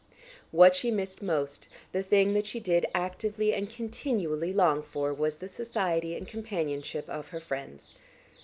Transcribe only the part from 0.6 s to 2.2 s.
she missed most, the